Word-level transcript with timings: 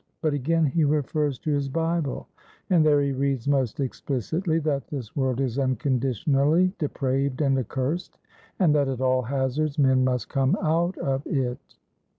But 0.19 0.33
again 0.33 0.65
he 0.65 0.83
refers 0.83 1.37
to 1.37 1.51
his 1.51 1.69
Bible, 1.69 2.25
and 2.71 2.83
there 2.83 3.03
he 3.03 3.11
reads 3.11 3.47
most 3.47 3.79
explicitly, 3.79 4.57
that 4.57 4.87
this 4.87 5.15
world 5.15 5.39
is 5.39 5.59
unconditionally 5.59 6.73
depraved 6.79 7.39
and 7.41 7.55
accursed; 7.59 8.17
and 8.57 8.73
that 8.73 8.87
at 8.87 8.99
all 8.99 9.21
hazards 9.21 9.77
men 9.77 10.03
must 10.03 10.27
come 10.27 10.57
out 10.63 10.97
of 10.97 11.27
it. 11.27 11.75